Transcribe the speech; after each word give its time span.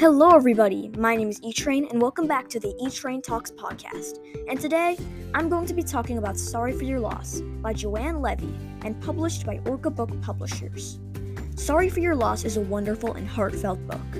Hello, 0.00 0.30
everybody. 0.30 0.90
My 0.96 1.16
name 1.16 1.28
is 1.28 1.40
E 1.42 1.52
Train, 1.52 1.88
and 1.90 2.00
welcome 2.00 2.28
back 2.28 2.48
to 2.50 2.60
the 2.60 2.72
E 2.80 2.88
Train 2.88 3.20
Talks 3.20 3.50
podcast. 3.50 4.20
And 4.48 4.60
today, 4.60 4.96
I'm 5.34 5.48
going 5.48 5.66
to 5.66 5.74
be 5.74 5.82
talking 5.82 6.18
about 6.18 6.38
Sorry 6.38 6.72
for 6.72 6.84
Your 6.84 7.00
Loss 7.00 7.40
by 7.60 7.72
Joanne 7.72 8.22
Levy 8.22 8.54
and 8.82 9.02
published 9.02 9.44
by 9.44 9.60
Orca 9.66 9.90
Book 9.90 10.08
Publishers. 10.22 11.00
Sorry 11.56 11.90
for 11.90 11.98
Your 11.98 12.14
Loss 12.14 12.44
is 12.44 12.56
a 12.56 12.60
wonderful 12.60 13.14
and 13.14 13.26
heartfelt 13.26 13.84
book. 13.88 14.14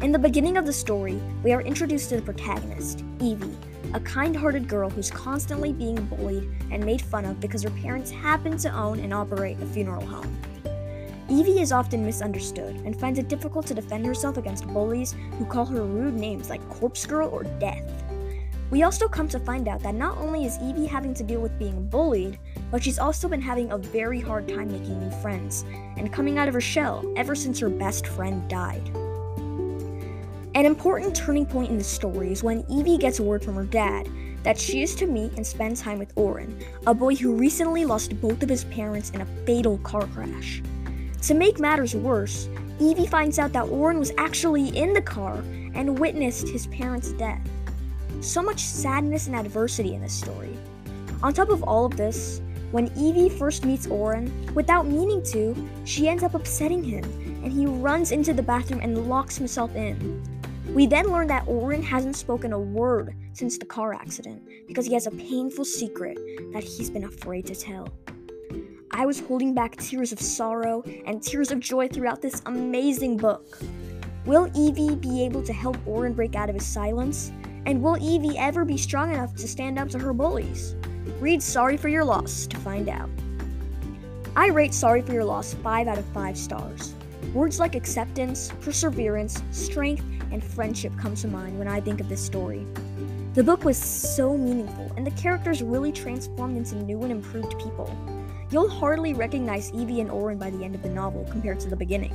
In 0.00 0.10
the 0.10 0.18
beginning 0.18 0.56
of 0.56 0.66
the 0.66 0.72
story, 0.72 1.22
we 1.44 1.52
are 1.52 1.62
introduced 1.62 2.08
to 2.08 2.16
the 2.16 2.22
protagonist, 2.22 3.04
Evie, 3.20 3.56
a 3.94 4.00
kind 4.00 4.34
hearted 4.34 4.66
girl 4.66 4.90
who's 4.90 5.12
constantly 5.12 5.72
being 5.72 6.04
bullied 6.06 6.50
and 6.72 6.84
made 6.84 7.00
fun 7.00 7.26
of 7.26 7.38
because 7.38 7.62
her 7.62 7.70
parents 7.70 8.10
happen 8.10 8.56
to 8.58 8.76
own 8.76 8.98
and 8.98 9.14
operate 9.14 9.62
a 9.62 9.66
funeral 9.66 10.04
home. 10.04 10.36
Evie 11.32 11.60
is 11.60 11.72
often 11.72 12.04
misunderstood 12.04 12.76
and 12.84 12.94
finds 12.94 13.18
it 13.18 13.26
difficult 13.26 13.64
to 13.66 13.72
defend 13.72 14.04
herself 14.04 14.36
against 14.36 14.66
bullies 14.66 15.14
who 15.38 15.46
call 15.46 15.64
her 15.64 15.82
rude 15.82 16.12
names 16.12 16.50
like 16.50 16.68
Corpse 16.68 17.06
Girl 17.06 17.30
or 17.30 17.44
Death. 17.58 17.90
We 18.70 18.82
also 18.82 19.08
come 19.08 19.28
to 19.28 19.38
find 19.38 19.66
out 19.66 19.82
that 19.82 19.94
not 19.94 20.18
only 20.18 20.44
is 20.44 20.58
Evie 20.62 20.84
having 20.84 21.14
to 21.14 21.22
deal 21.22 21.40
with 21.40 21.58
being 21.58 21.88
bullied, 21.88 22.38
but 22.70 22.84
she's 22.84 22.98
also 22.98 23.28
been 23.28 23.40
having 23.40 23.72
a 23.72 23.78
very 23.78 24.20
hard 24.20 24.46
time 24.46 24.70
making 24.70 25.00
new 25.00 25.10
friends 25.22 25.64
and 25.96 26.12
coming 26.12 26.36
out 26.36 26.48
of 26.48 26.54
her 26.54 26.60
shell 26.60 27.02
ever 27.16 27.34
since 27.34 27.58
her 27.60 27.70
best 27.70 28.08
friend 28.08 28.46
died. 28.50 28.86
An 30.54 30.66
important 30.66 31.16
turning 31.16 31.46
point 31.46 31.70
in 31.70 31.78
the 31.78 31.84
story 31.84 32.30
is 32.30 32.42
when 32.42 32.62
Evie 32.70 32.98
gets 32.98 33.20
word 33.20 33.42
from 33.42 33.54
her 33.54 33.64
dad 33.64 34.06
that 34.42 34.58
she 34.58 34.82
is 34.82 34.94
to 34.96 35.06
meet 35.06 35.32
and 35.38 35.46
spend 35.46 35.78
time 35.78 35.98
with 35.98 36.12
Oren, 36.14 36.62
a 36.86 36.92
boy 36.92 37.14
who 37.14 37.36
recently 37.36 37.86
lost 37.86 38.20
both 38.20 38.42
of 38.42 38.50
his 38.50 38.64
parents 38.64 39.08
in 39.10 39.22
a 39.22 39.46
fatal 39.46 39.78
car 39.78 40.06
crash. 40.08 40.60
To 41.22 41.34
make 41.34 41.60
matters 41.60 41.94
worse, 41.94 42.48
Evie 42.80 43.06
finds 43.06 43.38
out 43.38 43.52
that 43.52 43.68
Oren 43.68 44.00
was 44.00 44.12
actually 44.18 44.76
in 44.76 44.92
the 44.92 45.00
car 45.00 45.36
and 45.72 45.96
witnessed 45.96 46.48
his 46.48 46.66
parents' 46.66 47.12
death. 47.12 47.40
So 48.20 48.42
much 48.42 48.58
sadness 48.58 49.28
and 49.28 49.36
adversity 49.36 49.94
in 49.94 50.02
this 50.02 50.12
story. 50.12 50.58
On 51.22 51.32
top 51.32 51.50
of 51.50 51.62
all 51.62 51.84
of 51.84 51.96
this, 51.96 52.40
when 52.72 52.90
Evie 52.98 53.28
first 53.28 53.64
meets 53.64 53.86
Oren, 53.86 54.32
without 54.54 54.88
meaning 54.88 55.22
to, 55.26 55.54
she 55.84 56.08
ends 56.08 56.24
up 56.24 56.34
upsetting 56.34 56.82
him, 56.82 57.04
and 57.44 57.52
he 57.52 57.66
runs 57.66 58.10
into 58.10 58.32
the 58.32 58.42
bathroom 58.42 58.80
and 58.80 59.08
locks 59.08 59.36
himself 59.36 59.76
in. 59.76 60.20
We 60.74 60.86
then 60.86 61.12
learn 61.12 61.28
that 61.28 61.46
Oren 61.46 61.84
hasn't 61.84 62.16
spoken 62.16 62.52
a 62.52 62.58
word 62.58 63.14
since 63.32 63.58
the 63.58 63.66
car 63.66 63.94
accident 63.94 64.42
because 64.66 64.86
he 64.86 64.94
has 64.94 65.06
a 65.06 65.12
painful 65.12 65.66
secret 65.66 66.18
that 66.52 66.64
he's 66.64 66.90
been 66.90 67.04
afraid 67.04 67.46
to 67.46 67.54
tell. 67.54 67.88
I 68.94 69.06
was 69.06 69.20
holding 69.20 69.54
back 69.54 69.76
tears 69.76 70.12
of 70.12 70.20
sorrow 70.20 70.84
and 71.06 71.22
tears 71.22 71.50
of 71.50 71.60
joy 71.60 71.88
throughout 71.88 72.20
this 72.20 72.42
amazing 72.44 73.16
book. 73.16 73.58
Will 74.26 74.50
Evie 74.54 74.96
be 74.96 75.24
able 75.24 75.42
to 75.44 75.52
help 75.52 75.78
Oren 75.86 76.12
break 76.12 76.34
out 76.34 76.50
of 76.50 76.54
his 76.54 76.66
silence? 76.66 77.32
And 77.64 77.82
will 77.82 77.96
Evie 78.02 78.36
ever 78.36 78.66
be 78.66 78.76
strong 78.76 79.10
enough 79.10 79.34
to 79.36 79.48
stand 79.48 79.78
up 79.78 79.88
to 79.90 79.98
her 79.98 80.12
bullies? 80.12 80.76
Read 81.20 81.42
Sorry 81.42 81.78
for 81.78 81.88
Your 81.88 82.04
Loss 82.04 82.46
to 82.48 82.58
find 82.58 82.90
out. 82.90 83.08
I 84.36 84.48
rate 84.48 84.74
Sorry 84.74 85.00
for 85.00 85.14
Your 85.14 85.24
Loss 85.24 85.54
5 85.54 85.88
out 85.88 85.96
of 85.98 86.04
5 86.06 86.36
stars. 86.36 86.94
Words 87.32 87.58
like 87.58 87.74
acceptance, 87.74 88.52
perseverance, 88.60 89.42
strength, 89.52 90.04
and 90.30 90.44
friendship 90.44 90.92
come 90.98 91.14
to 91.14 91.28
mind 91.28 91.58
when 91.58 91.66
I 91.66 91.80
think 91.80 92.00
of 92.00 92.10
this 92.10 92.20
story. 92.20 92.66
The 93.32 93.42
book 93.42 93.64
was 93.64 93.78
so 93.78 94.36
meaningful, 94.36 94.92
and 94.98 95.06
the 95.06 95.12
characters 95.12 95.62
really 95.62 95.92
transformed 95.92 96.58
into 96.58 96.76
new 96.76 97.02
and 97.02 97.10
improved 97.10 97.58
people. 97.58 97.90
You'll 98.52 98.68
hardly 98.68 99.14
recognize 99.14 99.72
Evie 99.72 100.02
and 100.02 100.10
Oren 100.10 100.36
by 100.36 100.50
the 100.50 100.62
end 100.62 100.74
of 100.74 100.82
the 100.82 100.90
novel 100.90 101.26
compared 101.30 101.58
to 101.60 101.70
the 101.70 101.76
beginning. 101.76 102.12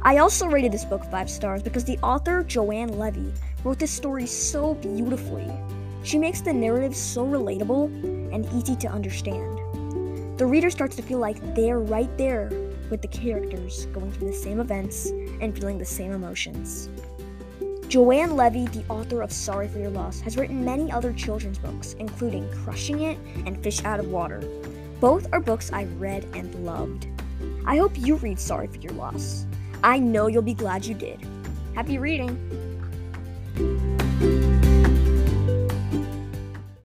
I 0.00 0.18
also 0.18 0.46
rated 0.46 0.70
this 0.70 0.84
book 0.84 1.04
5 1.10 1.28
stars 1.28 1.60
because 1.60 1.84
the 1.84 1.98
author, 2.04 2.44
Joanne 2.44 2.96
Levy, 2.96 3.32
wrote 3.64 3.80
this 3.80 3.90
story 3.90 4.26
so 4.26 4.74
beautifully. 4.74 5.50
She 6.04 6.18
makes 6.18 6.40
the 6.40 6.52
narrative 6.52 6.94
so 6.94 7.26
relatable 7.26 7.86
and 8.32 8.46
easy 8.54 8.76
to 8.76 8.86
understand. 8.86 9.58
The 10.38 10.46
reader 10.46 10.70
starts 10.70 10.94
to 10.96 11.02
feel 11.02 11.18
like 11.18 11.56
they're 11.56 11.80
right 11.80 12.16
there 12.16 12.48
with 12.88 13.02
the 13.02 13.08
characters, 13.08 13.86
going 13.86 14.12
through 14.12 14.28
the 14.28 14.36
same 14.36 14.60
events 14.60 15.06
and 15.40 15.52
feeling 15.52 15.78
the 15.78 15.84
same 15.84 16.12
emotions. 16.12 16.88
Joanne 17.88 18.36
Levy, 18.36 18.66
the 18.68 18.84
author 18.88 19.20
of 19.20 19.32
Sorry 19.32 19.66
for 19.66 19.80
Your 19.80 19.90
Loss, 19.90 20.20
has 20.20 20.36
written 20.36 20.64
many 20.64 20.92
other 20.92 21.12
children's 21.12 21.58
books, 21.58 21.94
including 21.98 22.48
Crushing 22.62 23.00
It 23.00 23.18
and 23.46 23.60
Fish 23.64 23.84
Out 23.84 23.98
of 23.98 24.06
Water. 24.12 24.40
Both 25.00 25.28
are 25.32 25.40
books 25.40 25.72
I 25.72 25.84
read 25.98 26.26
and 26.34 26.54
loved. 26.66 27.08
I 27.64 27.78
hope 27.78 27.92
you 27.96 28.16
read 28.16 28.38
Sorry 28.38 28.66
for 28.66 28.76
Your 28.76 28.92
Loss. 28.92 29.46
I 29.82 29.98
know 29.98 30.26
you'll 30.26 30.42
be 30.42 30.52
glad 30.52 30.84
you 30.84 30.94
did. 30.94 31.18
Happy 31.74 31.96
reading! 31.96 32.59